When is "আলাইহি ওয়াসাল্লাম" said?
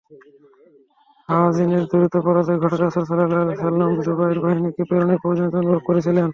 3.43-3.89